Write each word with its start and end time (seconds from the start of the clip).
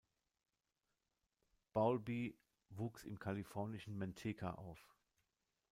Bowlby 1.73 2.33
wuchs 2.71 3.03
im 3.03 3.19
kalifornischen 3.19 3.99
Manteca 3.99 4.55
auf. 4.55 4.79